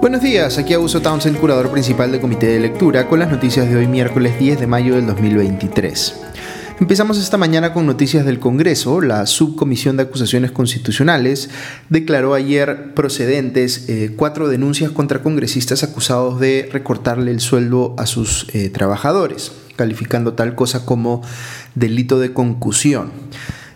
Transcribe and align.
Buenos 0.00 0.22
días, 0.22 0.56
aquí 0.56 0.72
Augusto 0.72 1.02
Townsend, 1.02 1.38
curador 1.38 1.70
principal 1.70 2.10
del 2.10 2.22
Comité 2.22 2.46
de 2.46 2.58
Lectura, 2.58 3.06
con 3.06 3.18
las 3.18 3.30
noticias 3.30 3.68
de 3.68 3.76
hoy 3.76 3.86
miércoles 3.86 4.38
10 4.38 4.58
de 4.58 4.66
mayo 4.66 4.94
del 4.94 5.04
2023. 5.04 6.14
Empezamos 6.80 7.18
esta 7.18 7.36
mañana 7.36 7.74
con 7.74 7.84
noticias 7.84 8.24
del 8.24 8.38
Congreso. 8.38 9.02
La 9.02 9.26
Subcomisión 9.26 9.98
de 9.98 10.04
Acusaciones 10.04 10.52
Constitucionales 10.52 11.50
declaró 11.90 12.32
ayer 12.32 12.94
procedentes 12.94 13.90
eh, 13.90 14.14
cuatro 14.16 14.48
denuncias 14.48 14.90
contra 14.90 15.22
congresistas 15.22 15.82
acusados 15.82 16.40
de 16.40 16.70
recortarle 16.72 17.30
el 17.30 17.40
sueldo 17.40 17.94
a 17.98 18.06
sus 18.06 18.46
eh, 18.54 18.70
trabajadores, 18.70 19.52
calificando 19.76 20.32
tal 20.32 20.54
cosa 20.54 20.86
como 20.86 21.20
delito 21.74 22.18
de 22.18 22.32
concusión. 22.32 23.12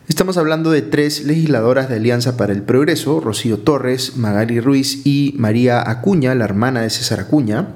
Estamos 0.07 0.37
hablando 0.37 0.71
de 0.71 0.83
tres 0.83 1.25
legisladoras 1.25 1.89
de 1.89 1.97
Alianza 1.97 2.37
para 2.37 2.53
el 2.53 2.63
Progreso, 2.63 3.21
Rocío 3.21 3.61
Torres, 3.61 4.19
Magali 4.19 4.61
Ruiz 4.61 5.01
y 5.07 5.35
María 5.39 5.89
Acuña, 5.89 6.35
la 6.35 6.45
hermana 6.45 6.83
de 6.83 6.91
César 6.91 7.21
Acuña. 7.21 7.69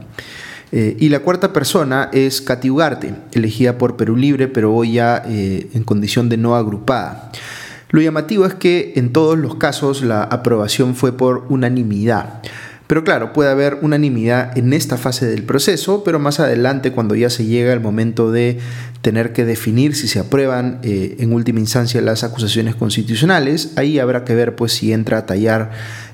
Eh, 0.70 0.95
y 1.01 1.09
la 1.09 1.20
cuarta 1.20 1.54
persona 1.54 2.10
es 2.12 2.42
Katy 2.42 2.68
Ugarte, 2.68 3.14
elegida 3.32 3.78
por 3.78 3.96
Perú 3.96 4.14
Libre, 4.14 4.46
pero 4.46 4.74
hoy 4.74 4.92
ya 4.92 5.23
eh, 5.27 5.70
en 5.73 5.84
condición 5.84 6.28
de 6.28 6.37
no 6.37 6.54
agrupada. 6.54 7.32
Lo 7.88 8.02
llamativo 8.02 8.45
es 8.45 8.52
que 8.52 8.92
en 8.96 9.15
todos 9.15 9.38
los 9.38 9.54
casos 9.54 10.02
la 10.02 10.23
aprobación 10.23 10.95
fue 10.95 11.16
por 11.16 11.46
unanimidad. 11.48 12.42
Pero 12.88 13.04
claro, 13.04 13.34
puede 13.34 13.51
haber 13.51 13.79
unanimidad 13.82 14.56
en 14.56 14.73
esta 14.73 14.96
fase 14.96 15.26
del 15.26 15.45
proceso, 15.45 16.02
pero 16.04 16.18
más 16.18 16.40
adelante, 16.40 16.90
cuando 16.90 17.15
ya 17.15 17.29
se 17.29 17.45
llega 17.45 17.74
el 17.74 17.80
momento 17.80 18.32
de 18.32 18.59
tener 19.02 19.33
que 19.33 19.45
definir 19.45 19.95
si 19.95 20.09
se 20.09 20.19
aprueban 20.19 20.80
eh, 20.82 21.16
en 21.21 21.32
última 21.32 21.60
instancia 21.60 22.01
las 22.01 22.24
acusaciones 22.24 22.74
constitucionales, 22.74 23.73
ahí 23.77 23.99
habrá 23.99 24.24
que 24.24 24.35
ver 24.35 24.57
pues 24.57 24.73
si 24.73 24.93
entra 24.93 25.18
a 25.18 25.27
tallar 25.27 25.71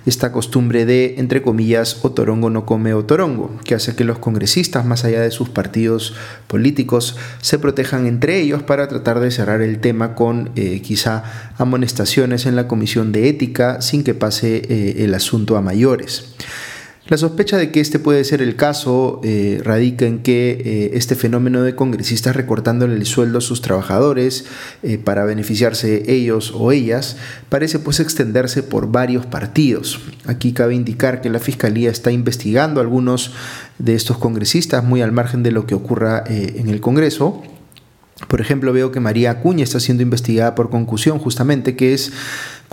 esta 0.07 0.33
costumbre 0.33 0.85
de, 0.85 1.15
entre 1.17 1.41
comillas, 1.41 2.05
otorongo 2.05 2.51
no 2.51 2.67
come 2.67 2.93
otorongo, 2.93 3.59
que 3.65 3.75
hace 3.75 3.97
que 3.97 4.05
los 4.05 4.19
congresistas, 4.19 4.85
más 4.85 5.05
allá 5.05 5.23
de 5.23 5.31
sus 5.31 5.49
partidos 5.49 6.15
políticos, 6.47 7.17
se 7.41 7.59
protejan 7.59 8.07
entre 8.07 8.39
ellos 8.39 8.63
para 8.63 8.87
tratar 8.87 9.21
de 9.21 9.31
cerrar 9.31 9.63
el 9.63 9.79
tema 9.79 10.15
con 10.15 10.51
eh, 10.57 10.83
quizá 10.83 11.25
amonestaciones 11.57 12.45
en 12.45 12.55
la 12.55 12.69
Comisión 12.69 13.13
de 13.13 13.31
Ética 13.31 13.81
sin 13.81 14.05
que 14.05 14.13
pase 14.13 14.63
eh, 14.69 15.05
el 15.05 15.15
asunto 15.15 15.57
a 15.57 15.63
mayores. 15.63 16.35
La 17.07 17.19
sospecha 17.19 17.59
de 17.59 17.71
que 17.71 17.81
este 17.81 17.99
puede 17.99 18.25
ser 18.25 18.41
el 18.41 18.57
caso 18.57 19.21
eh, 19.25 19.61
radica 19.63 20.07
en 20.07 20.23
que 20.23 20.53
eh, 20.53 20.91
este 20.95 21.15
fenómeno 21.15 21.63
de 21.63 21.75
congresistas 21.75 22.35
recortándole 22.35 22.95
el 22.95 23.05
sueldo 23.05 23.39
a 23.39 23.41
sus 23.43 23.61
trabajadores 23.61 24.47
eh, 24.83 24.97
para 24.97 25.27
beneficiarse 25.27 26.11
ellos 26.11 26.55
o 26.57 26.73
ellas 26.73 27.19
parece 27.51 27.79
pues 27.79 28.01
extenderse 28.01 28.63
por 28.63 28.91
varios 28.91 29.27
partidos. 29.27 30.01
Aquí 30.25 30.55
cabe 30.55 30.75
indicar 30.75 31.21
que 31.21 31.29
la 31.29 31.41
Fiscalía 31.41 31.91
está 31.91 32.11
investigando 32.11 32.81
a 32.81 32.85
algunos 32.85 33.33
de 33.79 33.95
estos 33.95 34.17
congresistas 34.17 34.83
muy 34.83 35.03
al 35.03 35.13
margen 35.13 35.43
de 35.43 35.53
lo 35.53 35.67
que 35.67 35.75
ocurra 35.75 36.25
en 36.27 36.71
el 36.71 36.81
Congreso. 36.81 37.43
Por 38.29 38.41
ejemplo, 38.41 38.73
veo 38.73 38.93
que 38.93 39.01
María 39.01 39.33
Acuña 39.33 39.65
está 39.65 39.81
siendo 39.81 40.03
investigada 40.03 40.55
por 40.55 40.71
concusión, 40.71 41.19
justamente, 41.19 41.75
que 41.77 41.95
es 41.95 42.13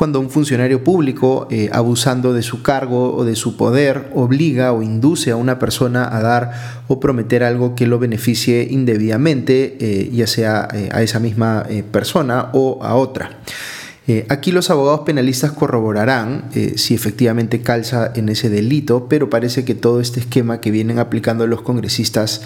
cuando 0.01 0.19
un 0.19 0.31
funcionario 0.31 0.83
público, 0.83 1.47
eh, 1.51 1.69
abusando 1.71 2.33
de 2.33 2.41
su 2.41 2.63
cargo 2.63 3.15
o 3.15 3.23
de 3.23 3.35
su 3.35 3.55
poder, 3.55 4.09
obliga 4.15 4.73
o 4.73 4.81
induce 4.81 5.29
a 5.29 5.35
una 5.35 5.59
persona 5.59 6.09
a 6.11 6.23
dar 6.23 6.83
o 6.87 6.99
prometer 6.99 7.43
algo 7.43 7.75
que 7.75 7.85
lo 7.85 7.99
beneficie 7.99 8.67
indebidamente, 8.67 9.77
eh, 9.79 10.09
ya 10.11 10.25
sea 10.25 10.67
eh, 10.73 10.89
a 10.91 11.03
esa 11.03 11.19
misma 11.19 11.67
persona 11.91 12.49
o 12.53 12.83
a 12.83 12.95
otra. 12.95 13.41
aquí 14.27 14.51
los 14.51 14.71
abogados 14.71 15.01
penalistas 15.01 15.51
corroborarán 15.51 16.49
si 16.75 16.95
efectivamente 16.95 17.61
calza 17.61 18.11
en 18.15 18.29
ese 18.29 18.49
delito, 18.49 19.05
pero 19.07 19.29
parece 19.29 19.63
que 19.65 19.75
todo 19.75 20.01
este 20.01 20.19
esquema 20.19 20.59
que 20.61 20.71
vienen 20.71 20.97
aplicando 20.97 21.45
los 21.45 21.61
congresistas, 21.61 22.41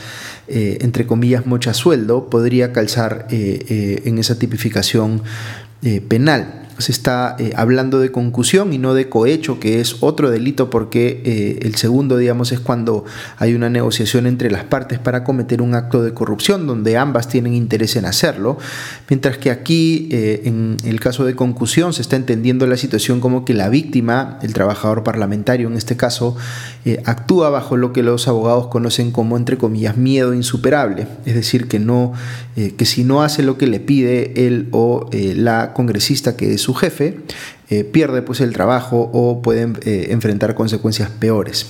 entre 0.47 1.07
comillas, 1.07 1.45
mocha 1.45 1.73
sueldo, 1.73 2.29
podría 2.29 2.73
calzar 2.73 3.27
en 3.29 4.17
esa 4.17 4.37
tipificación 4.37 5.23
penal 6.09 6.64
se 6.77 6.91
está 6.91 7.35
eh, 7.39 7.53
hablando 7.55 7.99
de 7.99 8.11
concusión 8.11 8.73
y 8.73 8.77
no 8.77 8.93
de 8.93 9.07
cohecho, 9.07 9.59
que 9.59 9.79
es 9.79 9.97
otro 10.01 10.29
delito 10.29 10.69
porque 10.69 11.21
eh, 11.23 11.59
el 11.61 11.75
segundo, 11.75 12.17
digamos, 12.17 12.51
es 12.51 12.59
cuando 12.59 13.05
hay 13.37 13.53
una 13.53 13.69
negociación 13.69 14.27
entre 14.27 14.51
las 14.51 14.65
partes 14.65 14.99
para 14.99 15.23
cometer 15.23 15.61
un 15.61 15.73
acto 15.73 16.03
de 16.03 16.13
corrupción 16.13 16.67
donde 16.67 16.97
ambas 16.97 17.29
tienen 17.29 17.53
interés 17.53 17.95
en 17.95 18.05
hacerlo, 18.05 18.57
mientras 19.09 19.37
que 19.37 19.51
aquí, 19.51 20.09
eh, 20.11 20.41
en 20.45 20.77
el 20.83 20.99
caso 20.99 21.23
de 21.23 21.35
concusión, 21.35 21.93
se 21.93 22.01
está 22.01 22.17
entendiendo 22.17 22.67
la 22.67 22.77
situación 22.77 23.21
como 23.21 23.45
que 23.45 23.53
la 23.53 23.69
víctima, 23.69 24.39
el 24.41 24.53
trabajador 24.53 25.03
parlamentario 25.03 25.67
en 25.67 25.77
este 25.77 25.95
caso, 25.95 26.35
actúa 27.05 27.49
bajo 27.49 27.77
lo 27.77 27.93
que 27.93 28.03
los 28.03 28.27
abogados 28.27 28.67
conocen 28.67 29.11
como, 29.11 29.37
entre 29.37 29.57
comillas, 29.57 29.97
miedo 29.97 30.33
insuperable, 30.33 31.07
es 31.25 31.33
decir, 31.33 31.67
que, 31.67 31.79
no, 31.79 32.13
que 32.55 32.85
si 32.85 33.03
no 33.03 33.23
hace 33.23 33.41
lo 33.41 33.57
que 33.57 33.65
le 33.65 33.79
pide 33.79 34.45
él 34.45 34.67
o 34.71 35.09
la 35.11 35.73
congresista 35.73 36.35
que 36.35 36.53
es 36.53 36.64
su 36.65 36.73
jefe, 36.73 37.19
eh, 37.69 37.83
pierde 37.83 38.23
pues 38.23 38.41
el 38.41 38.53
trabajo 38.53 39.09
o 39.13 39.43
pueden 39.43 39.77
eh, 39.83 40.07
enfrentar 40.09 40.55
consecuencias 40.55 41.11
peores. 41.11 41.67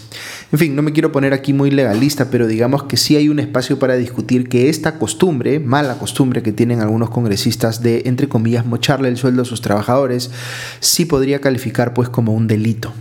En 0.53 0.59
fin, 0.59 0.73
no 0.73 0.81
me 0.81 0.93
quiero 0.93 1.11
poner 1.11 1.33
aquí 1.33 1.51
muy 1.51 1.69
legalista, 1.69 2.29
pero 2.31 2.47
digamos 2.47 2.83
que 2.83 2.95
sí 2.95 3.17
hay 3.17 3.27
un 3.27 3.39
espacio 3.39 3.77
para 3.77 3.95
discutir 3.97 4.47
que 4.47 4.69
esta 4.69 4.97
costumbre, 4.97 5.59
mala 5.59 5.99
costumbre 5.99 6.41
que 6.41 6.53
tienen 6.53 6.79
algunos 6.79 7.09
congresistas 7.09 7.83
de, 7.83 8.03
entre 8.05 8.29
comillas, 8.29 8.65
mocharle 8.65 9.09
el 9.09 9.17
sueldo 9.17 9.41
a 9.41 9.45
sus 9.45 9.59
trabajadores, 9.59 10.31
sí 10.79 11.03
podría 11.03 11.41
calificar 11.41 11.93
pues 11.93 12.07
como 12.07 12.33
un 12.33 12.47
delito. 12.47 12.93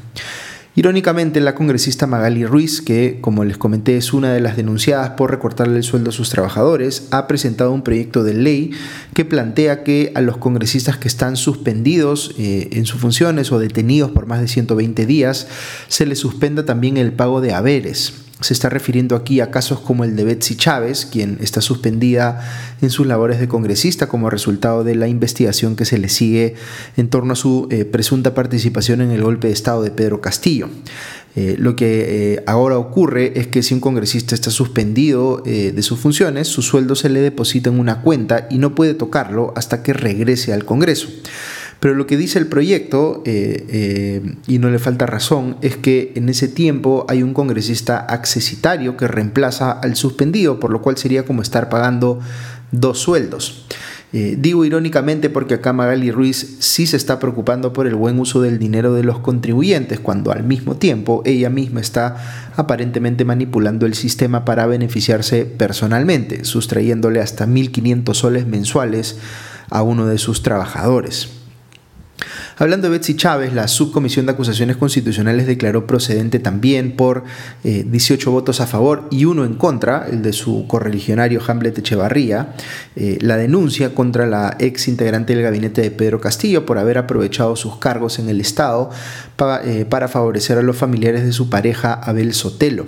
Irónicamente, 0.76 1.40
la 1.40 1.54
congresista 1.54 2.08
Magali 2.08 2.44
Ruiz, 2.44 2.82
que 2.82 3.18
como 3.20 3.44
les 3.44 3.56
comenté 3.56 3.96
es 3.96 4.12
una 4.12 4.32
de 4.34 4.40
las 4.40 4.56
denunciadas 4.56 5.10
por 5.10 5.30
recortarle 5.30 5.76
el 5.76 5.84
sueldo 5.84 6.10
a 6.10 6.12
sus 6.12 6.30
trabajadores, 6.30 7.06
ha 7.12 7.28
presentado 7.28 7.70
un 7.70 7.82
proyecto 7.82 8.24
de 8.24 8.34
ley 8.34 8.72
que 9.14 9.24
plantea 9.24 9.84
que 9.84 10.10
a 10.16 10.20
los 10.20 10.36
congresistas 10.36 10.96
que 10.96 11.06
están 11.06 11.36
suspendidos 11.36 12.34
eh, 12.38 12.70
en 12.72 12.86
sus 12.86 13.00
funciones 13.00 13.52
o 13.52 13.60
detenidos 13.60 14.10
por 14.10 14.26
más 14.26 14.40
de 14.40 14.48
120 14.48 15.06
días 15.06 15.46
se 15.86 16.06
les 16.06 16.18
suspenda 16.18 16.64
también 16.64 16.96
el 16.96 17.12
pago 17.12 17.40
de 17.40 17.54
haberes. 17.54 18.23
Se 18.44 18.52
está 18.52 18.68
refiriendo 18.68 19.16
aquí 19.16 19.40
a 19.40 19.50
casos 19.50 19.80
como 19.80 20.04
el 20.04 20.16
de 20.16 20.24
Betsy 20.24 20.54
Chávez, 20.54 21.06
quien 21.06 21.38
está 21.40 21.62
suspendida 21.62 22.46
en 22.82 22.90
sus 22.90 23.06
labores 23.06 23.40
de 23.40 23.48
congresista 23.48 24.06
como 24.06 24.28
resultado 24.28 24.84
de 24.84 24.94
la 24.94 25.08
investigación 25.08 25.76
que 25.76 25.86
se 25.86 25.96
le 25.96 26.10
sigue 26.10 26.54
en 26.98 27.08
torno 27.08 27.32
a 27.32 27.36
su 27.36 27.68
eh, 27.70 27.86
presunta 27.86 28.34
participación 28.34 29.00
en 29.00 29.12
el 29.12 29.22
golpe 29.22 29.46
de 29.46 29.54
Estado 29.54 29.82
de 29.82 29.90
Pedro 29.90 30.20
Castillo. 30.20 30.68
Eh, 31.36 31.56
lo 31.58 31.74
que 31.74 32.34
eh, 32.34 32.44
ahora 32.46 32.76
ocurre 32.76 33.32
es 33.40 33.46
que 33.46 33.62
si 33.62 33.72
un 33.72 33.80
congresista 33.80 34.34
está 34.34 34.50
suspendido 34.50 35.38
de 35.38 35.82
sus 35.82 35.98
funciones, 35.98 36.46
su 36.46 36.60
sueldo 36.60 36.96
se 36.96 37.08
le 37.08 37.20
deposita 37.20 37.70
en 37.70 37.80
una 37.80 38.02
cuenta 38.02 38.46
y 38.50 38.58
no 38.58 38.74
puede 38.74 38.92
tocarlo 38.92 39.54
hasta 39.56 39.82
que 39.82 39.94
regrese 39.94 40.52
al 40.52 40.66
Congreso. 40.66 41.08
Pero 41.84 41.96
lo 41.96 42.06
que 42.06 42.16
dice 42.16 42.38
el 42.38 42.46
proyecto, 42.46 43.22
eh, 43.26 43.66
eh, 43.68 44.36
y 44.46 44.58
no 44.58 44.70
le 44.70 44.78
falta 44.78 45.04
razón, 45.04 45.58
es 45.60 45.76
que 45.76 46.14
en 46.14 46.30
ese 46.30 46.48
tiempo 46.48 47.04
hay 47.10 47.22
un 47.22 47.34
congresista 47.34 47.98
accesitario 47.98 48.96
que 48.96 49.06
reemplaza 49.06 49.70
al 49.70 49.94
suspendido, 49.94 50.58
por 50.58 50.70
lo 50.70 50.80
cual 50.80 50.96
sería 50.96 51.26
como 51.26 51.42
estar 51.42 51.68
pagando 51.68 52.20
dos 52.72 53.00
sueldos. 53.00 53.66
Eh, 54.14 54.38
digo 54.40 54.64
irónicamente 54.64 55.28
porque 55.28 55.52
acá 55.52 55.74
Magali 55.74 56.10
Ruiz 56.10 56.56
sí 56.60 56.86
se 56.86 56.96
está 56.96 57.18
preocupando 57.18 57.74
por 57.74 57.86
el 57.86 57.96
buen 57.96 58.18
uso 58.18 58.40
del 58.40 58.58
dinero 58.58 58.94
de 58.94 59.04
los 59.04 59.18
contribuyentes, 59.18 60.00
cuando 60.00 60.32
al 60.32 60.42
mismo 60.42 60.76
tiempo 60.76 61.20
ella 61.26 61.50
misma 61.50 61.82
está 61.82 62.52
aparentemente 62.56 63.26
manipulando 63.26 63.84
el 63.84 63.92
sistema 63.92 64.46
para 64.46 64.64
beneficiarse 64.64 65.44
personalmente, 65.44 66.46
sustrayéndole 66.46 67.20
hasta 67.20 67.46
1.500 67.46 68.14
soles 68.14 68.46
mensuales 68.46 69.18
a 69.68 69.82
uno 69.82 70.06
de 70.06 70.16
sus 70.16 70.42
trabajadores. 70.42 71.43
Hablando 72.56 72.88
de 72.88 72.98
Betsy 72.98 73.16
Chávez, 73.16 73.52
la 73.52 73.66
Subcomisión 73.66 74.26
de 74.26 74.32
Acusaciones 74.32 74.76
Constitucionales 74.76 75.46
declaró 75.46 75.88
procedente 75.88 76.38
también 76.38 76.94
por 76.94 77.24
18 77.64 78.30
eh, 78.30 78.32
votos 78.32 78.60
a 78.60 78.66
favor 78.68 79.08
y 79.10 79.24
uno 79.24 79.44
en 79.44 79.54
contra, 79.54 80.06
el 80.08 80.22
de 80.22 80.32
su 80.32 80.66
correligionario 80.68 81.40
Hamlet 81.44 81.78
Echevarría, 81.78 82.54
eh, 82.94 83.18
la 83.20 83.36
denuncia 83.36 83.92
contra 83.92 84.26
la 84.26 84.56
ex 84.60 84.86
integrante 84.86 85.34
del 85.34 85.42
gabinete 85.42 85.82
de 85.82 85.90
Pedro 85.90 86.20
Castillo 86.20 86.64
por 86.64 86.78
haber 86.78 86.98
aprovechado 86.98 87.56
sus 87.56 87.78
cargos 87.78 88.20
en 88.20 88.28
el 88.28 88.40
Estado 88.40 88.90
para, 89.36 89.64
eh, 89.64 89.84
para 89.84 90.08
favorecer 90.08 90.58
a 90.58 90.62
los 90.62 90.76
familiares 90.76 91.24
de 91.24 91.32
su 91.32 91.50
pareja 91.50 91.94
Abel 91.94 92.34
Sotelo. 92.34 92.86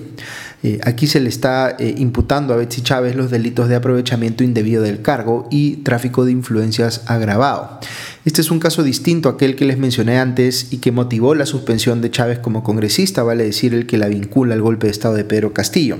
aquí 0.82 1.06
se 1.06 1.20
le 1.20 1.28
está 1.28 1.76
imputando 1.78 2.52
a 2.52 2.56
Betsy 2.56 2.82
Chávez 2.82 3.14
los 3.14 3.30
delitos 3.30 3.68
de 3.68 3.76
aprovechamiento 3.76 4.42
indebido 4.42 4.82
del 4.82 5.00
cargo 5.00 5.46
y 5.48 5.76
tráfico 5.84 6.24
de 6.24 6.32
influencias 6.32 7.02
agravado. 7.06 7.78
Este 8.26 8.40
es 8.40 8.50
un 8.50 8.58
caso 8.58 8.82
distinto 8.82 9.28
a 9.28 9.32
aquel 9.32 9.54
que 9.54 9.64
les 9.64 9.78
mencioné 9.78 10.18
antes 10.18 10.72
y 10.72 10.78
que 10.78 10.90
motivó 10.90 11.36
la 11.36 11.46
suspensión 11.46 12.02
de 12.02 12.10
Chávez 12.10 12.40
como 12.40 12.64
congresista, 12.64 13.22
vale 13.22 13.44
decir 13.44 13.72
el 13.72 13.86
que 13.86 13.98
la 13.98 14.08
vincula 14.08 14.54
al 14.54 14.62
golpe 14.62 14.88
de 14.88 14.90
Estado 14.90 15.14
de 15.14 15.24
Pedro 15.24 15.52
Castillo. 15.52 15.98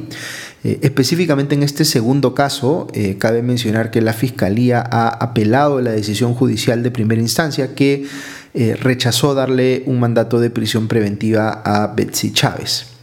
Eh, 0.65 0.81
específicamente 0.83 1.55
en 1.55 1.63
este 1.63 1.85
segundo 1.85 2.35
caso, 2.35 2.89
eh, 2.93 3.17
cabe 3.19 3.43
mencionar 3.43 3.93
que 3.93 4.01
la 4.01 4.13
Fiscalía 4.13 4.83
ha 4.91 5.07
apelado 5.07 5.81
la 5.81 5.93
decisión 5.93 6.35
judicial 6.35 6.83
de 6.83 6.91
primera 6.91 7.23
instancia 7.23 7.77
que 7.77 8.07
eh, 8.57 8.75
rechazó 8.75 9.35
darle 9.35 9.83
un 9.85 10.01
mandato 10.01 10.41
de 10.41 10.49
prisión 10.49 10.89
preventiva 10.89 11.63
a 11.63 11.89
Betsy 11.89 12.33
Chávez. 12.33 12.96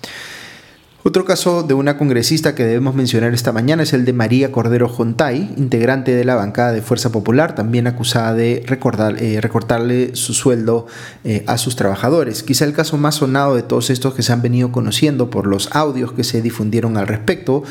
Otro 1.06 1.26
caso 1.26 1.64
de 1.64 1.74
una 1.74 1.98
congresista 1.98 2.56
que 2.56 2.64
debemos 2.64 2.96
mencionar 2.96 3.34
esta 3.34 3.52
mañana 3.52 3.84
es 3.84 3.92
el 3.92 4.06
de 4.06 4.14
María 4.14 4.54
Cordero 4.54 4.88
Jontay, 4.88 5.54
integrante 5.58 6.16
de 6.16 6.24
la 6.24 6.36
bancada 6.36 6.72
de 6.72 6.82
Fuerza 6.82 7.12
Popular, 7.12 7.56
también 7.56 7.88
acusada 7.88 8.34
de 8.34 8.64
eh, 8.64 9.42
recortarle 9.42 10.16
su 10.16 10.34
sueldo 10.34 10.88
eh, 11.26 11.44
a 11.46 11.58
sus 11.58 11.76
trabajadores. 11.76 12.42
Quizá 12.42 12.64
el 12.64 12.72
caso 12.72 12.98
más 12.98 13.16
sonado 13.16 13.54
de 13.54 13.64
todos 13.64 13.90
estos 13.90 14.14
que 14.14 14.24
se 14.24 14.32
han 14.32 14.42
venido 14.42 14.72
conociendo 14.72 15.30
por 15.30 15.46
los 15.46 15.68
audios 15.76 16.14
que 16.14 16.24
se 16.24 16.42
difundieron 16.42 16.96
al 16.96 17.08
respecto, 17.08 17.64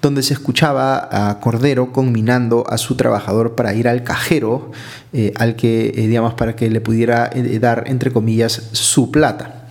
donde 0.00 0.22
se 0.22 0.34
escuchaba 0.34 1.08
a 1.10 1.40
Cordero 1.40 1.92
conminando 1.92 2.62
a 2.68 2.78
su 2.78 2.94
trabajador 2.94 3.56
para 3.56 3.74
ir 3.74 3.88
al 3.88 4.04
cajero, 4.04 4.70
eh, 5.12 5.32
al 5.34 5.56
que, 5.56 5.92
digamos, 5.92 6.34
para 6.34 6.54
que 6.54 6.70
le 6.70 6.80
pudiera 6.80 7.32
dar, 7.60 7.82
entre 7.88 8.12
comillas, 8.12 8.68
su 8.70 9.10
plata. 9.10 9.66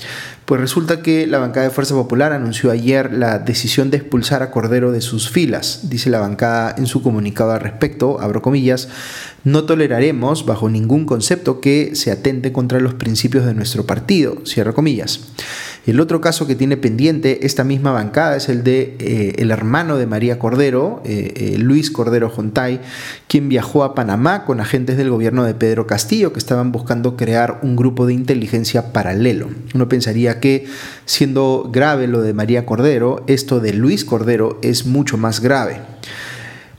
Pues 0.46 0.62
resulta 0.62 1.02
que 1.02 1.26
la 1.26 1.40
bancada 1.40 1.66
de 1.66 1.74
Fuerza 1.74 1.96
Popular 1.96 2.32
anunció 2.32 2.70
ayer 2.70 3.12
la 3.12 3.40
decisión 3.40 3.90
de 3.90 3.98
expulsar 3.98 4.44
a 4.44 4.52
Cordero 4.52 4.92
de 4.92 5.02
sus 5.02 5.28
filas. 5.28 5.90
Dice 5.90 6.12
la 6.12 6.20
bancada 6.20 6.76
en 6.78 6.86
su 6.86 7.02
comunicado 7.02 7.52
al 7.52 7.62
respecto, 7.62 8.22
abro 8.22 8.44
comillas, 8.44 8.88
no 9.46 9.64
toleraremos 9.64 10.46
bajo 10.46 10.70
ningún 10.70 11.06
concepto 11.06 11.62
que 11.62 11.96
se 11.96 12.12
atente 12.12 12.52
contra 12.52 12.80
los 12.80 12.96
principios 12.96 13.46
de 13.46 13.54
nuestro 13.54 13.86
partido, 13.86 14.36
comillas. 14.74 15.22
El 15.86 16.00
otro 16.00 16.20
caso 16.20 16.48
que 16.48 16.56
tiene 16.56 16.78
pendiente 16.78 17.46
esta 17.46 17.64
misma 17.64 17.92
bancada 17.92 18.36
es 18.36 18.50
el 18.50 18.64
de 18.64 18.96
eh, 18.98 19.36
el 19.38 19.52
hermano 19.52 19.98
de 19.98 20.08
María 20.08 20.40
Cordero, 20.40 21.04
eh, 21.06 21.32
eh, 21.36 21.58
Luis 21.60 21.92
Cordero 21.92 22.28
Jontay, 22.28 22.82
quien 23.28 23.50
viajó 23.50 23.84
a 23.84 23.94
Panamá 23.94 24.46
con 24.46 24.60
agentes 24.60 24.98
del 24.98 25.12
gobierno 25.12 25.44
de 25.44 25.54
Pedro 25.54 25.86
Castillo 25.86 26.34
que 26.34 26.40
estaban 26.40 26.72
buscando 26.72 27.16
crear 27.16 27.60
un 27.62 27.76
grupo 27.76 28.08
de 28.08 28.16
inteligencia 28.16 28.94
paralelo. 28.94 29.50
Uno 29.76 29.88
pensaría 29.88 30.40
que 30.40 30.66
siendo 31.06 31.70
grave 31.72 32.08
lo 32.08 32.24
de 32.24 32.34
María 32.34 32.66
Cordero, 32.66 33.24
esto 33.28 33.60
de 33.60 33.74
Luis 33.74 34.06
Cordero 34.06 34.58
es 34.64 34.88
mucho 34.88 35.18
más 35.18 35.40
grave. 35.40 35.82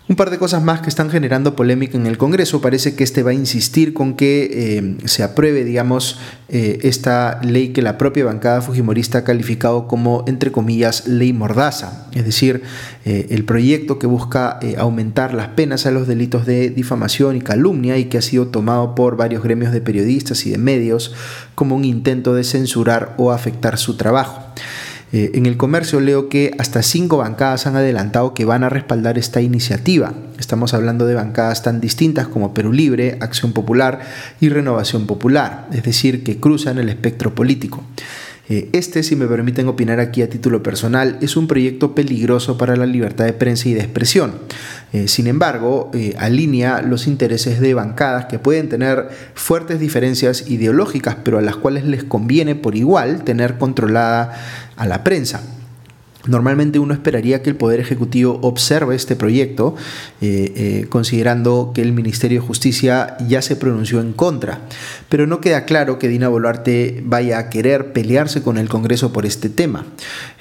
Un 0.08 0.14
par 0.14 0.30
de 0.30 0.38
cosas 0.38 0.62
más 0.62 0.82
que 0.82 0.88
están 0.88 1.10
generando 1.10 1.56
polémica 1.56 1.98
en 1.98 2.06
el 2.06 2.16
Congreso. 2.16 2.60
Parece 2.60 2.94
que 2.94 3.02
este 3.02 3.24
va 3.24 3.32
a 3.32 3.34
insistir 3.34 3.92
con 3.92 4.14
que 4.14 4.50
eh, 4.52 4.96
se 5.04 5.24
apruebe, 5.24 5.64
digamos, 5.64 6.20
eh, 6.48 6.78
esta 6.82 7.40
ley 7.42 7.70
que 7.70 7.82
la 7.82 7.98
propia 7.98 8.24
bancada 8.24 8.62
fujimorista 8.62 9.18
ha 9.18 9.24
calificado 9.24 9.88
como, 9.88 10.22
entre 10.28 10.52
comillas, 10.52 11.08
ley 11.08 11.32
mordaza. 11.32 12.06
Es 12.14 12.24
decir, 12.24 12.62
eh, 13.04 13.26
el 13.30 13.44
proyecto 13.44 13.98
que 13.98 14.06
busca 14.06 14.60
aumentar 14.78 15.34
las 15.34 15.48
penas 15.48 15.86
a 15.86 15.90
los 15.90 16.06
delitos 16.06 16.46
de 16.46 16.70
difamación 16.70 17.34
y 17.34 17.40
calumnia 17.40 17.98
y 17.98 18.04
que 18.04 18.18
ha 18.18 18.22
sido 18.22 18.46
tomado 18.46 18.94
por 18.94 19.16
varios 19.16 19.42
gremios 19.42 19.72
de 19.72 19.80
periodistas 19.80 20.46
y 20.46 20.50
de 20.50 20.58
medios 20.58 21.16
como 21.56 21.74
un 21.74 21.84
intento 21.84 22.32
de 22.32 22.44
censurar 22.44 23.14
o 23.16 23.32
afectar 23.32 23.76
su 23.76 23.96
trabajo. 23.96 24.40
Eh, 25.12 25.32
en 25.34 25.46
el 25.46 25.56
comercio 25.56 26.00
leo 26.00 26.28
que 26.28 26.50
hasta 26.58 26.82
cinco 26.82 27.18
bancadas 27.18 27.66
han 27.66 27.76
adelantado 27.76 28.34
que 28.34 28.44
van 28.44 28.64
a 28.64 28.68
respaldar 28.68 29.18
esta 29.18 29.40
iniciativa. 29.40 30.12
Estamos 30.38 30.74
hablando 30.74 31.06
de 31.06 31.14
bancadas 31.14 31.62
tan 31.62 31.80
distintas 31.80 32.26
como 32.26 32.54
Perú 32.54 32.72
Libre, 32.72 33.16
Acción 33.20 33.52
Popular 33.52 34.00
y 34.40 34.48
Renovación 34.48 35.06
Popular, 35.06 35.68
es 35.72 35.84
decir, 35.84 36.24
que 36.24 36.40
cruzan 36.40 36.78
el 36.78 36.88
espectro 36.88 37.34
político. 37.34 37.84
Eh, 38.48 38.68
este, 38.72 39.02
si 39.02 39.16
me 39.16 39.26
permiten 39.26 39.66
opinar 39.66 39.98
aquí 39.98 40.22
a 40.22 40.30
título 40.30 40.62
personal, 40.62 41.18
es 41.20 41.36
un 41.36 41.48
proyecto 41.48 41.96
peligroso 41.96 42.56
para 42.56 42.76
la 42.76 42.86
libertad 42.86 43.24
de 43.24 43.32
prensa 43.32 43.68
y 43.68 43.74
de 43.74 43.80
expresión. 43.80 44.34
Eh, 44.92 45.08
sin 45.08 45.26
embargo, 45.26 45.90
alinea 46.16 46.80
los 46.80 47.08
intereses 47.08 47.60
de 47.60 47.74
bancadas 47.74 48.26
que 48.26 48.38
pueden 48.38 48.68
tener 48.68 49.08
fuertes 49.34 49.80
diferencias 49.80 50.48
ideológicas, 50.48 51.16
pero 51.24 51.38
a 51.38 51.42
las 51.42 51.56
cuales 51.56 51.84
les 51.84 52.04
conviene 52.04 52.54
por 52.54 52.76
igual 52.76 53.24
tener 53.24 53.58
controlada 53.58 54.32
a 54.76 54.86
la 54.86 55.04
prensa. 55.04 55.42
Normalmente 56.26 56.78
uno 56.78 56.92
esperaría 56.92 57.42
que 57.42 57.50
el 57.50 57.56
Poder 57.56 57.80
Ejecutivo 57.80 58.38
observe 58.42 58.96
este 58.96 59.16
proyecto, 59.16 59.74
eh, 60.20 60.52
eh, 60.56 60.86
considerando 60.88 61.72
que 61.74 61.82
el 61.82 61.92
Ministerio 61.92 62.40
de 62.40 62.46
Justicia 62.46 63.16
ya 63.28 63.42
se 63.42 63.56
pronunció 63.56 64.00
en 64.00 64.12
contra, 64.12 64.60
pero 65.08 65.26
no 65.26 65.40
queda 65.40 65.64
claro 65.64 65.98
que 65.98 66.08
Dina 66.08 66.28
Boluarte 66.28 67.02
vaya 67.04 67.38
a 67.38 67.48
querer 67.48 67.92
pelearse 67.92 68.42
con 68.42 68.58
el 68.58 68.68
Congreso 68.68 69.12
por 69.12 69.24
este 69.24 69.48
tema. 69.48 69.86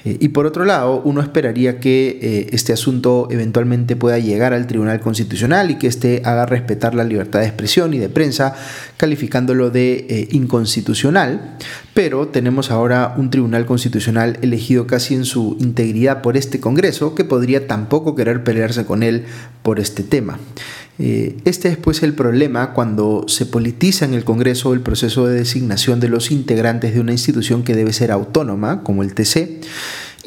Eh, 0.04 0.16
y 0.20 0.28
por 0.28 0.46
otro 0.46 0.64
lado, 0.64 1.00
uno 1.04 1.20
esperaría 1.20 1.78
que 1.78 2.48
este 2.52 2.72
asunto 2.72 3.28
eventualmente 3.30 3.96
pueda 3.96 4.18
llegar 4.18 4.52
al 4.52 4.66
Tribunal 4.66 5.00
Constitucional 5.00 5.70
y 5.70 5.76
que 5.76 5.86
éste 5.86 6.22
haga 6.24 6.46
respetar 6.46 6.94
la 6.94 7.04
libertad 7.04 7.40
de 7.40 7.46
expresión 7.46 7.94
y 7.94 7.98
de 7.98 8.08
prensa, 8.08 8.54
calificándolo 8.96 9.70
de 9.70 10.28
inconstitucional, 10.30 11.56
pero 11.94 12.28
tenemos 12.28 12.70
ahora 12.70 13.14
un 13.16 13.30
Tribunal 13.30 13.66
Constitucional 13.66 14.38
elegido 14.42 14.86
casi 14.86 15.14
en 15.14 15.24
su 15.24 15.56
integridad 15.60 16.22
por 16.22 16.36
este 16.36 16.60
Congreso 16.60 17.14
que 17.14 17.24
podría 17.24 17.66
tampoco 17.66 18.14
querer 18.14 18.44
pelearse 18.44 18.84
con 18.84 19.02
él 19.02 19.24
por 19.62 19.80
este 19.80 20.02
tema. 20.02 20.38
Eh, 20.98 21.36
este 21.44 21.68
es 21.68 21.76
pues 21.76 22.02
el 22.02 22.14
problema 22.14 22.72
cuando 22.72 23.26
se 23.28 23.44
politiza 23.44 24.06
en 24.06 24.14
el 24.14 24.24
Congreso 24.24 24.72
el 24.72 24.80
proceso 24.80 25.26
de 25.26 25.36
designación 25.36 26.00
de 26.00 26.08
los 26.08 26.30
integrantes 26.30 26.94
de 26.94 27.00
una 27.00 27.12
institución 27.12 27.64
que 27.64 27.74
debe 27.74 27.92
ser 27.92 28.10
autónoma, 28.10 28.82
como 28.82 29.02
el 29.02 29.14
TC, 29.14 29.60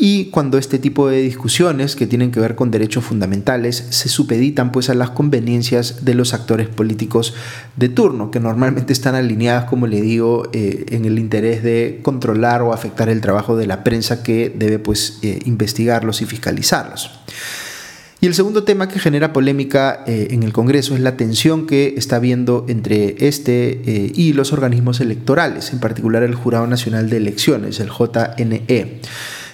y 0.02 0.26
cuando 0.28 0.58
este 0.58 0.80
tipo 0.80 1.10
de 1.10 1.22
discusiones 1.22 1.98
que 1.98 2.08
tienen 2.08 2.32
que 2.32 2.40
ver 2.40 2.56
con 2.56 2.72
derechos 2.72 3.04
fundamentales 3.04 3.86
se 3.90 4.08
supeditan 4.08 4.72
pues 4.72 4.90
a 4.90 4.94
las 4.94 5.10
conveniencias 5.10 6.06
de 6.06 6.14
los 6.16 6.34
actores 6.34 6.70
políticos 6.70 7.34
de 7.76 7.90
turno, 7.90 8.32
que 8.32 8.40
normalmente 8.40 8.94
están 8.94 9.16
alineadas, 9.16 9.66
como 9.66 9.88
le 9.88 10.02
digo, 10.02 10.50
eh, 10.54 10.86
en 10.92 11.04
el 11.04 11.20
interés 11.20 11.64
de 11.64 12.00
controlar 12.02 12.62
o 12.62 12.72
afectar 12.72 13.10
el 13.10 13.20
trabajo 13.20 13.58
de 13.58 13.68
la 13.68 13.84
prensa 13.84 14.24
que 14.24 14.50
debe 14.56 14.80
pues 14.80 15.20
eh, 15.22 15.40
investigarlos 15.44 16.22
y 16.22 16.26
fiscalizarlos. 16.26 17.12
Y 18.22 18.28
el 18.28 18.34
segundo 18.34 18.64
tema 18.64 18.88
que 18.88 19.00
genera 19.00 19.34
polémica 19.34 20.06
eh, 20.08 20.30
en 20.32 20.44
el 20.44 20.54
Congreso 20.54 20.96
es 20.96 21.02
la 21.02 21.18
tensión 21.18 21.68
que 21.68 21.96
está 21.98 22.16
habiendo 22.16 22.66
entre 22.70 23.28
este 23.28 24.12
y 24.16 24.32
los 24.32 24.54
organismos 24.54 25.02
electorales, 25.02 25.74
en 25.74 25.80
particular 25.80 26.24
el 26.24 26.36
Jurado 26.36 26.68
Nacional 26.68 27.10
de 27.10 27.18
Elecciones, 27.18 27.82
el 27.82 27.90
JNE. 27.90 29.02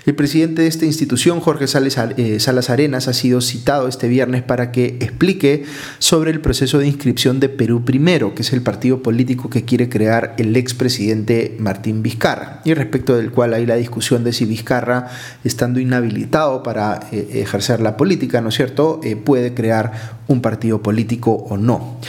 El 0.05 0.13
presidente 0.13 0.61
de 0.61 0.67
esta 0.67 0.85
institución, 0.85 1.39
Jorge 1.39 1.65
eh, 1.65 2.39
Salas 2.39 2.69
Arenas, 2.69 3.07
ha 3.07 3.13
sido 3.13 3.41
citado 3.41 3.87
este 3.87 4.07
viernes 4.07 4.43
para 4.43 4.71
que 4.71 4.97
explique 4.99 5.65
sobre 5.97 6.29
el 6.29 6.41
proceso 6.41 6.77
de 6.77 6.85
inscripción 6.85 7.39
de 7.39 7.49
Perú 7.49 7.83
Primero, 7.83 8.35
que 8.35 8.43
es 8.43 8.53
el 8.53 8.61
partido 8.61 9.01
político 9.01 9.49
que 9.49 9.65
quiere 9.65 9.89
crear 9.89 10.35
el 10.37 10.55
expresidente 10.57 11.55
Martín 11.57 12.03
Vizcarra, 12.03 12.61
y 12.65 12.75
respecto 12.75 13.15
del 13.15 13.31
cual 13.31 13.55
hay 13.55 13.65
la 13.65 13.77
discusión 13.77 14.23
de 14.23 14.31
si 14.31 14.45
Vizcarra, 14.45 15.07
estando 15.43 15.79
inhabilitado 15.79 16.61
para 16.61 16.99
eh, 17.11 17.41
ejercer 17.41 17.79
la 17.79 17.97
política, 17.97 18.41
¿no 18.41 18.49
es 18.49 18.55
cierto?, 18.55 19.01
eh, 19.03 19.15
puede 19.15 19.55
crear 19.55 20.19
un 20.27 20.39
partido 20.39 20.83
político 20.83 21.31
o 21.31 21.57
no. 21.57 21.99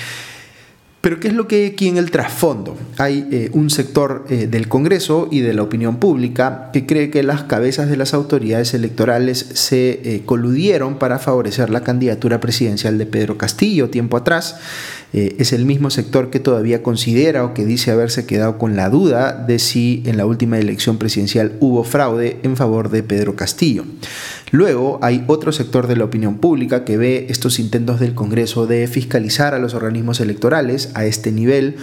Pero 1.07 1.21
¿qué 1.21 1.29
es 1.29 1.35
lo 1.35 1.47
que 1.47 1.55
hay 1.55 1.67
aquí 1.67 1.87
en 1.87 1.99
el 1.99 2.11
trasfondo? 2.11 2.77
Hay 2.99 3.29
eh, 3.31 3.51
un 3.53 3.71
sector 3.71 4.27
eh, 4.29 4.49
del 4.49 4.67
Congreso 4.67 5.29
y 5.31 5.39
de 5.39 5.55
la 5.55 5.63
opinión 5.63 6.01
pública 6.01 6.71
que 6.73 6.85
cree 6.85 7.11
que 7.11 7.23
las 7.23 7.45
cabezas 7.45 7.89
de 7.89 7.97
las 7.97 8.13
autoridades 8.13 8.75
electorales 8.75 9.39
se 9.39 10.01
eh, 10.03 10.23
coludieron 10.25 10.99
para 10.99 11.21
favorecer 11.21 11.71
la 11.71 11.83
candidatura 11.83 12.41
presidencial 12.41 12.99
de 12.99 13.07
Pedro 13.07 13.39
Castillo 13.39 13.89
tiempo 13.89 14.17
atrás 14.17 14.57
eh, 15.17 15.35
es 15.39 15.55
el 15.55 15.65
mismo 15.65 15.89
sector 15.89 16.29
que 16.29 16.41
todavía 16.41 16.83
considera 16.83 17.43
o 17.43 17.55
que 17.55 17.65
dice 17.65 17.91
haberse 17.91 18.27
quedado 18.27 18.59
con 18.59 18.77
la 18.77 18.91
duda 18.91 19.33
de 19.33 19.59
si 19.59 20.03
en 20.05 20.19
la 20.19 20.27
última 20.27 20.59
elección 20.59 20.99
presidencial 20.99 21.57
hubo 21.59 21.85
fraude 21.85 22.39
en 22.43 22.55
favor 22.55 22.91
de 22.91 23.03
Pedro 23.03 23.35
Castillo. 23.35 23.87
Luego 24.51 24.99
hay 25.01 25.25
otro 25.27 25.53
sector 25.53 25.87
de 25.87 25.97
la 25.97 26.05
opinión 26.05 26.37
pública 26.37 26.85
que 26.85 26.99
ve 26.99 27.29
estos 27.31 27.59
intentos 27.59 27.99
del 27.99 28.15
Congreso 28.15 28.67
de 28.67 28.87
fiscalizar 28.89 29.55
a 29.55 29.59
los 29.59 29.73
organismos 29.73 30.21
electorales 30.21 30.91
a 30.93 31.07
este 31.07 31.33
nivel 31.33 31.77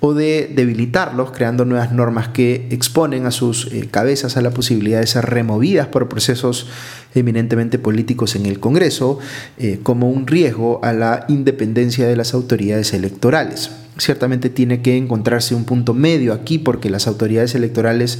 o 0.00 0.14
de 0.14 0.50
debilitarlos 0.54 1.30
creando 1.30 1.64
nuevas 1.64 1.92
normas 1.92 2.28
que 2.28 2.66
exponen 2.70 3.26
a 3.26 3.30
sus 3.30 3.70
eh, 3.72 3.88
cabezas 3.90 4.36
a 4.36 4.42
la 4.42 4.50
posibilidad 4.50 5.00
de 5.00 5.06
ser 5.06 5.26
removidas 5.26 5.88
por 5.88 6.08
procesos 6.08 6.68
eminentemente 7.14 7.78
políticos 7.78 8.34
en 8.34 8.46
el 8.46 8.60
Congreso 8.60 9.18
eh, 9.58 9.80
como 9.82 10.10
un 10.10 10.26
riesgo 10.26 10.80
a 10.82 10.92
la 10.92 11.26
independencia 11.28 12.06
de 12.06 12.16
las 12.16 12.34
autoridades 12.34 12.94
electorales. 12.94 13.70
Ciertamente 14.00 14.48
tiene 14.48 14.80
que 14.80 14.96
encontrarse 14.96 15.54
un 15.54 15.64
punto 15.64 15.92
medio 15.92 16.32
aquí 16.32 16.58
porque 16.58 16.88
las 16.88 17.06
autoridades 17.06 17.54
electorales 17.54 18.18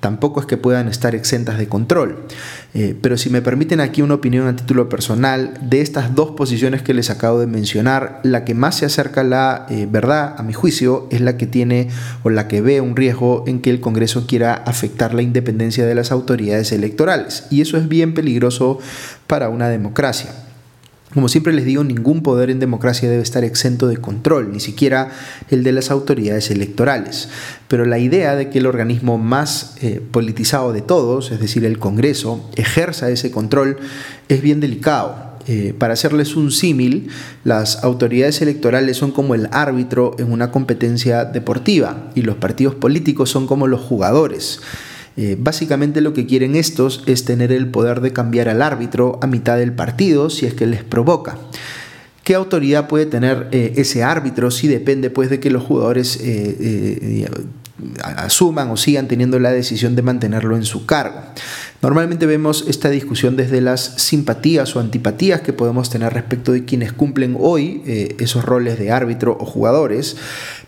tampoco 0.00 0.40
es 0.40 0.46
que 0.46 0.56
puedan 0.56 0.88
estar 0.88 1.14
exentas 1.14 1.58
de 1.58 1.68
control. 1.68 2.24
Eh, 2.74 2.96
pero 3.00 3.16
si 3.16 3.30
me 3.30 3.42
permiten 3.42 3.80
aquí 3.80 4.00
una 4.00 4.14
opinión 4.14 4.46
a 4.46 4.56
título 4.56 4.88
personal, 4.88 5.58
de 5.60 5.80
estas 5.80 6.14
dos 6.14 6.30
posiciones 6.30 6.82
que 6.82 6.94
les 6.94 7.10
acabo 7.10 7.40
de 7.40 7.46
mencionar, 7.46 8.20
la 8.22 8.44
que 8.44 8.54
más 8.54 8.76
se 8.76 8.86
acerca 8.86 9.20
a 9.20 9.24
la 9.24 9.66
eh, 9.68 9.86
verdad, 9.90 10.34
a 10.38 10.42
mi 10.42 10.52
juicio, 10.52 11.08
es 11.10 11.20
la 11.20 11.36
que 11.36 11.46
tiene 11.46 11.88
o 12.22 12.30
la 12.30 12.48
que 12.48 12.60
ve 12.60 12.80
un 12.80 12.96
riesgo 12.96 13.44
en 13.46 13.60
que 13.60 13.70
el 13.70 13.80
Congreso 13.80 14.26
quiera 14.26 14.54
afectar 14.54 15.14
la 15.14 15.22
independencia 15.22 15.84
de 15.84 15.94
las 15.94 16.10
autoridades 16.10 16.72
electorales. 16.72 17.44
Y 17.50 17.60
eso 17.60 17.76
es 17.76 17.88
bien 17.88 18.14
peligroso 18.14 18.78
para 19.26 19.48
una 19.48 19.68
democracia. 19.68 20.47
Como 21.14 21.28
siempre 21.28 21.54
les 21.54 21.64
digo, 21.64 21.84
ningún 21.84 22.22
poder 22.22 22.50
en 22.50 22.60
democracia 22.60 23.08
debe 23.08 23.22
estar 23.22 23.42
exento 23.42 23.88
de 23.88 23.96
control, 23.96 24.52
ni 24.52 24.60
siquiera 24.60 25.10
el 25.50 25.64
de 25.64 25.72
las 25.72 25.90
autoridades 25.90 26.50
electorales. 26.50 27.30
Pero 27.66 27.86
la 27.86 27.98
idea 27.98 28.36
de 28.36 28.50
que 28.50 28.58
el 28.58 28.66
organismo 28.66 29.16
más 29.16 29.76
eh, 29.80 30.02
politizado 30.10 30.72
de 30.72 30.82
todos, 30.82 31.30
es 31.30 31.40
decir, 31.40 31.64
el 31.64 31.78
Congreso, 31.78 32.50
ejerza 32.56 33.08
ese 33.08 33.30
control 33.30 33.78
es 34.28 34.42
bien 34.42 34.60
delicado. 34.60 35.28
Eh, 35.46 35.74
para 35.76 35.94
hacerles 35.94 36.36
un 36.36 36.50
símil, 36.50 37.08
las 37.42 37.82
autoridades 37.82 38.42
electorales 38.42 38.98
son 38.98 39.12
como 39.12 39.34
el 39.34 39.48
árbitro 39.50 40.14
en 40.18 40.30
una 40.30 40.50
competencia 40.50 41.24
deportiva 41.24 42.10
y 42.14 42.20
los 42.20 42.36
partidos 42.36 42.74
políticos 42.74 43.30
son 43.30 43.46
como 43.46 43.66
los 43.66 43.80
jugadores. 43.80 44.60
Eh, 45.20 45.34
básicamente 45.36 46.00
lo 46.00 46.12
que 46.12 46.26
quieren 46.26 46.54
estos 46.54 47.02
es 47.06 47.24
tener 47.24 47.50
el 47.50 47.66
poder 47.66 48.00
de 48.00 48.12
cambiar 48.12 48.48
al 48.48 48.62
árbitro 48.62 49.18
a 49.20 49.26
mitad 49.26 49.58
del 49.58 49.72
partido 49.72 50.30
si 50.30 50.46
es 50.46 50.54
que 50.54 50.64
les 50.64 50.84
provoca. 50.84 51.36
¿Qué 52.22 52.36
autoridad 52.36 52.86
puede 52.86 53.06
tener 53.06 53.48
eh, 53.50 53.72
ese 53.78 54.04
árbitro 54.04 54.52
si 54.52 54.68
depende 54.68 55.10
pues 55.10 55.28
de 55.28 55.40
que 55.40 55.50
los 55.50 55.64
jugadores 55.64 56.20
eh, 56.22 57.28
asuman 58.04 58.70
o 58.70 58.76
sigan 58.76 59.08
teniendo 59.08 59.40
la 59.40 59.50
decisión 59.50 59.96
de 59.96 60.02
mantenerlo 60.02 60.54
en 60.54 60.64
su 60.64 60.86
cargo? 60.86 61.20
Normalmente 61.82 62.24
vemos 62.26 62.64
esta 62.68 62.88
discusión 62.88 63.34
desde 63.34 63.60
las 63.60 63.80
simpatías 63.96 64.76
o 64.76 64.80
antipatías 64.80 65.40
que 65.40 65.52
podemos 65.52 65.90
tener 65.90 66.12
respecto 66.12 66.52
de 66.52 66.64
quienes 66.64 66.92
cumplen 66.92 67.36
hoy 67.40 67.82
esos 68.18 68.44
roles 68.44 68.78
de 68.78 68.92
árbitro 68.92 69.36
o 69.40 69.44
jugadores, 69.44 70.16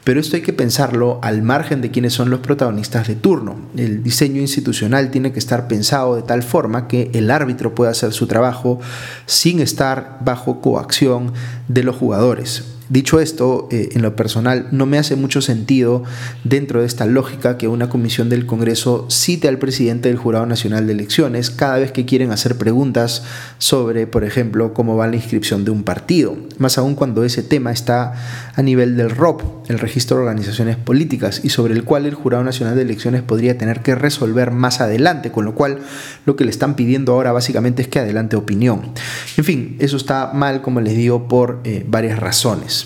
pero 0.05 0.21
esto 0.21 0.37
hay 0.37 0.43
que 0.43 0.53
pensarlo 0.53 1.19
al 1.23 1.43
margen 1.43 1.81
de 1.81 1.91
quiénes 1.91 2.15
son 2.15 2.31
los 2.31 2.41
protagonistas 2.41 3.07
de 3.07 3.17
turno. 3.17 3.57
El 3.77 4.03
diseño 4.03 4.41
institucional 4.41 5.11
tiene 5.11 5.33
que 5.33 5.39
estar 5.39 5.69
pensado 5.69 6.17
de 6.17 6.23
tal 6.23 6.43
forma 6.43 6.89
que 6.89 7.11
el 7.15 7.31
árbitro 7.31 7.75
pueda 7.75 7.91
hacer 7.91 8.13
su 8.13 8.27
trabajo 8.27 8.81
sin 9.27 9.61
estar 9.61 10.19
bajo 10.25 10.61
coacción 10.61 11.33
de 11.69 11.83
los 11.83 11.97
jugadores. 11.97 12.80
Dicho 12.91 13.21
esto, 13.21 13.69
eh, 13.71 13.91
en 13.93 14.03
lo 14.03 14.17
personal, 14.17 14.67
no 14.73 14.85
me 14.85 14.99
hace 14.99 15.15
mucho 15.15 15.41
sentido 15.41 16.03
dentro 16.43 16.81
de 16.81 16.89
esta 16.89 17.07
lógica 17.07 17.57
que 17.57 17.69
una 17.69 17.89
comisión 17.89 18.29
del 18.29 18.47
Congreso 18.47 19.07
cite 19.09 19.47
al 19.47 19.59
presidente 19.61 20.09
del 20.09 20.19
Jurado 20.19 20.45
Nacional 20.45 20.89
de 20.89 20.95
Elecciones 20.95 21.51
cada 21.51 21.79
vez 21.79 21.93
que 21.93 22.05
quieren 22.05 22.33
hacer 22.33 22.59
preguntas 22.59 23.23
sobre, 23.59 24.09
por 24.09 24.25
ejemplo, 24.25 24.75
cómo 24.75 24.97
va 24.97 25.07
la 25.07 25.15
inscripción 25.15 25.65
de 25.65 25.71
un 25.71 25.85
partido, 25.85 26.37
más 26.59 26.79
aún 26.79 26.97
cuando 26.97 27.23
ese 27.23 27.45
tema 27.45 27.71
está 27.71 28.51
a 28.57 28.63
nivel 28.63 28.97
del 28.97 29.11
ROP, 29.11 29.71
el 29.71 29.79
Registro 29.79 30.17
de 30.17 30.25
Organizaciones 30.25 30.77
Políticas, 30.77 31.43
y 31.45 31.51
sobre 31.51 31.75
el 31.75 31.85
cual 31.85 32.07
el 32.07 32.15
Jurado 32.15 32.43
Nacional 32.43 32.75
de 32.75 32.83
Elecciones 32.83 33.23
podría 33.23 33.57
tener 33.57 33.83
que 33.83 33.95
resolver 33.95 34.51
más 34.51 34.81
adelante, 34.81 35.31
con 35.31 35.45
lo 35.45 35.55
cual 35.55 35.79
lo 36.27 36.35
que 36.35 36.45
le 36.45 36.51
están 36.51 36.75
pidiendo 36.75 37.13
ahora 37.13 37.31
básicamente 37.31 37.83
es 37.83 37.89
que 37.89 38.01
adelante 38.01 38.35
opinión. 38.35 38.91
En 39.37 39.45
fin, 39.45 39.77
eso 39.79 39.97
está 39.97 40.33
mal, 40.35 40.61
como 40.61 40.81
les 40.81 40.97
digo, 40.97 41.29
por 41.29 41.61
eh, 41.63 41.87
varias 41.89 42.19
razones. 42.19 42.80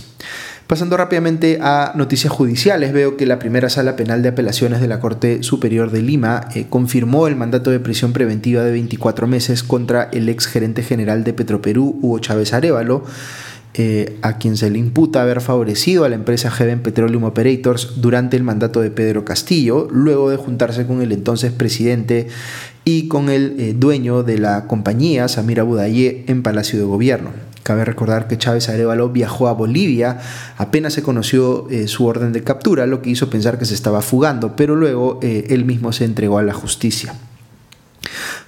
Pasando 0.66 0.96
rápidamente 0.96 1.58
a 1.60 1.92
noticias 1.94 2.32
judiciales, 2.32 2.94
veo 2.94 3.18
que 3.18 3.26
la 3.26 3.38
primera 3.38 3.68
sala 3.68 3.96
penal 3.96 4.22
de 4.22 4.30
apelaciones 4.30 4.80
de 4.80 4.88
la 4.88 4.98
Corte 4.98 5.42
Superior 5.42 5.90
de 5.90 6.00
Lima 6.00 6.48
eh, 6.54 6.66
confirmó 6.70 7.26
el 7.26 7.36
mandato 7.36 7.70
de 7.70 7.80
prisión 7.80 8.14
preventiva 8.14 8.62
de 8.62 8.72
24 8.72 9.26
meses 9.26 9.62
contra 9.62 10.08
el 10.12 10.28
ex 10.30 10.46
gerente 10.46 10.82
general 10.82 11.22
de 11.22 11.34
Petroperú, 11.34 11.98
Hugo 12.00 12.18
Chávez 12.18 12.54
Arevalo, 12.54 13.04
eh, 13.76 14.18
a 14.22 14.38
quien 14.38 14.56
se 14.56 14.70
le 14.70 14.78
imputa 14.78 15.20
haber 15.20 15.40
favorecido 15.40 16.04
a 16.04 16.08
la 16.08 16.14
empresa 16.14 16.50
Heaven 16.50 16.80
Petroleum 16.80 17.24
Operators 17.24 18.00
durante 18.00 18.36
el 18.36 18.44
mandato 18.44 18.80
de 18.80 18.90
Pedro 18.90 19.24
Castillo, 19.24 19.88
luego 19.90 20.30
de 20.30 20.36
juntarse 20.36 20.86
con 20.86 21.02
el 21.02 21.12
entonces 21.12 21.52
presidente 21.52 22.28
y 22.84 23.08
con 23.08 23.28
el 23.28 23.56
eh, 23.58 23.74
dueño 23.76 24.22
de 24.22 24.38
la 24.38 24.66
compañía, 24.66 25.28
Samir 25.28 25.60
Abudaye, 25.60 26.24
en 26.28 26.42
Palacio 26.42 26.78
de 26.78 26.84
Gobierno. 26.84 27.30
Cabe 27.64 27.86
recordar 27.86 28.28
que 28.28 28.36
Chávez 28.36 28.68
Arevalo 28.68 29.08
viajó 29.08 29.48
a 29.48 29.54
Bolivia 29.54 30.18
apenas 30.58 30.92
se 30.92 31.02
conoció 31.02 31.66
eh, 31.70 31.88
su 31.88 32.04
orden 32.04 32.32
de 32.34 32.44
captura, 32.44 32.86
lo 32.86 33.00
que 33.00 33.08
hizo 33.08 33.30
pensar 33.30 33.58
que 33.58 33.64
se 33.64 33.72
estaba 33.72 34.02
fugando, 34.02 34.54
pero 34.54 34.76
luego 34.76 35.18
eh, 35.22 35.46
él 35.48 35.64
mismo 35.64 35.90
se 35.90 36.04
entregó 36.04 36.36
a 36.38 36.42
la 36.42 36.52
justicia. 36.52 37.14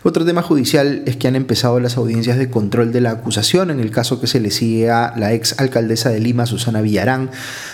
Otro 0.09 0.25
tema 0.25 0.41
judicial 0.41 1.03
es 1.07 1.17
que 1.17 1.27
han 1.27 1.35
empezado 1.35 1.81
las 1.81 1.97
audiencias 1.97 2.39
de 2.39 2.49
control 2.49 2.93
de 2.93 3.01
la 3.01 3.11
acusación 3.11 3.73
en 3.73 3.81
el 3.81 3.91
caso 3.91 4.21
que 4.21 4.29
se 4.29 4.39
le 4.39 4.53
sigue 4.53 4.89
a 4.89 5.13
la 5.17 5.33
ex 5.33 5.59
alcaldesa 5.59 6.11
de 6.11 6.21
Lima, 6.21 6.47
Susana 6.47 6.81
Villarán, 6.81 7.29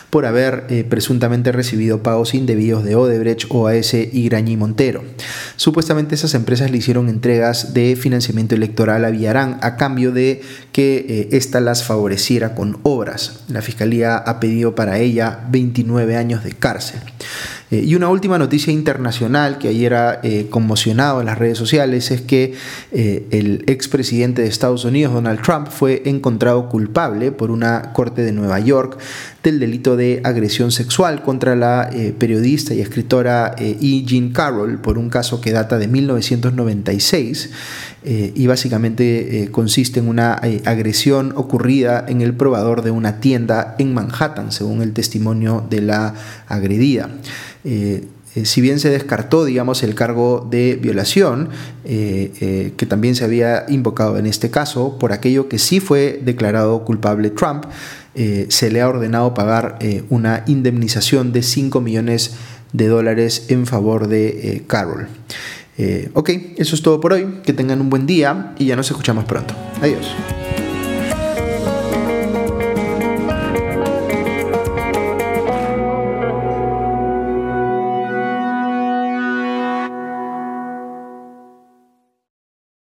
por 0.09 0.25
haber 0.25 0.65
eh, 0.71 0.83
presuntamente 0.83 1.53
recibido 1.53 2.03
pagos 2.03 2.33
indebidos 2.33 2.85
de 2.85 2.95
Odebrecht, 2.95 3.45
OAS 3.51 3.93
y 3.93 4.31
Grañi 4.31 4.57
Montero. 4.57 5.05
Supuestamente 5.57 6.15
esas 6.15 6.33
empresas 6.33 6.71
le 6.71 6.79
hicieron 6.79 7.11
entregas 7.11 7.75
de 7.75 7.97
financiamiento 7.97 8.55
electoral 8.55 9.05
a 9.05 9.11
Villarán 9.11 9.59
a 9.61 9.77
cambio 9.77 10.11
de 10.11 10.41
que 10.73 11.29
ésta 11.33 11.61
las 11.61 11.85
favoreciera 11.85 12.55
con 12.55 12.79
obras. 12.83 13.41
La 13.49 13.61
fiscalía 13.61 14.17
ha 14.17 14.41
pedido 14.41 14.75
para 14.75 14.99
ella 14.99 15.41
29 15.51 16.17
años 16.17 16.43
de 16.45 16.53
cárcel. 16.53 17.01
Eh, 17.73 17.85
y 17.87 17.95
una 17.95 18.11
última 18.11 18.39
noticia 18.39 18.71
internacional 18.71 19.57
que 19.57 19.69
ayer 19.69 19.95
ha 19.95 20.21
eh, 20.23 20.47
conmocionado 20.51 21.21
en 21.21 21.27
las 21.27 21.39
redes 21.39 21.57
sociales 21.57 22.11
es 22.11 22.21
que 22.21 22.53
eh, 22.93 23.27
el 23.31 23.65
expresidente 23.67 24.43
de 24.43 24.49
Estados 24.49 24.85
Unidos, 24.85 25.15
Donald 25.15 25.41
Trump, 25.41 25.69
fue 25.69 26.03
encontrado 26.05 26.69
culpable 26.69 27.33
por 27.33 27.51
una 27.51 27.95
corte 27.95 28.23
de 28.23 28.33
Nueva 28.33 28.61
York 28.61 28.99
del 29.43 29.59
delito 29.59 29.97
de 29.97 30.21
agresión 30.25 30.71
sexual 30.71 31.23
contra 31.23 31.57
la 31.57 31.91
periodista 32.19 32.75
y 32.75 32.81
escritora 32.81 33.55
E. 33.59 34.05
Jean 34.05 34.31
Carroll 34.31 34.79
por 34.79 34.99
un 34.99 35.11
caso 35.11 35.41
que 35.41 35.53
data 35.53 35.79
de 35.79 35.89
1996 35.89 37.51
y 38.05 38.47
básicamente 38.47 39.49
consiste 39.51 40.01
en 40.01 40.09
una 40.09 40.35
agresión 40.35 41.33
ocurrida 41.37 42.05
en 42.09 42.21
el 42.21 42.35
probador 42.35 42.83
de 42.83 42.91
una 42.91 43.21
tienda 43.21 43.75
en 43.79 43.95
Manhattan, 43.95 44.53
según 44.53 44.83
el 44.83 44.93
testimonio 44.93 45.67
de 45.69 45.81
la 45.83 46.15
agredida. 46.49 47.11
Eh, 48.35 48.43
eh, 48.43 48.45
si 48.45 48.61
bien 48.61 48.79
se 48.79 48.91
descartó, 48.91 49.45
digamos, 49.45 49.83
el 49.83 49.95
cargo 49.95 50.47
de 50.51 50.79
violación, 50.81 51.49
eh, 51.85 52.73
que 52.77 52.87
también 52.87 53.15
se 53.15 53.25
había 53.25 53.65
invocado 53.69 54.19
en 54.19 54.27
este 54.27 54.51
caso, 54.51 54.99
por 54.99 55.13
aquello 55.13 55.49
que 55.49 55.59
sí 55.59 55.81
fue 55.81 56.21
declarado 56.25 56.85
culpable 56.85 57.31
Trump, 57.31 57.65
se 58.15 58.71
le 58.71 58.83
ha 58.83 58.89
ordenado 58.89 59.33
pagar 59.33 59.79
una 60.11 60.45
indemnización 60.47 61.33
de 61.33 61.43
5 61.43 61.81
millones 61.81 62.35
de 62.75 62.89
dólares 62.89 63.47
en 63.49 63.67
favor 63.67 64.07
de 64.07 64.65
Carroll. 64.67 65.09
ok, 66.13 66.31
eso 66.59 66.75
es 66.75 66.83
todo 66.83 67.01
por 67.01 67.15
hoy. 67.15 67.41
Que 67.43 67.55
tengan 67.55 67.81
un 67.81 67.89
buen 67.89 68.07
día 68.07 68.55
y 68.59 68.67
ya 68.67 68.77
nos 68.77 68.91
escuchamos 68.91 69.25
pronto. 69.25 69.55
Adiós. 69.81 70.07